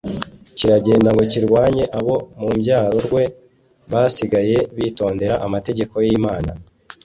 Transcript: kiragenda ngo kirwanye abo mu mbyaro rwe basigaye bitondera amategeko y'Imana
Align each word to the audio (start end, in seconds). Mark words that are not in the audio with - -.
kiragenda 0.57 1.09
ngo 1.11 1.23
kirwanye 1.31 1.83
abo 1.97 2.15
mu 2.39 2.47
mbyaro 2.55 2.97
rwe 3.07 3.23
basigaye 3.91 4.57
bitondera 4.77 5.35
amategeko 5.45 5.95
y'Imana 6.05 6.51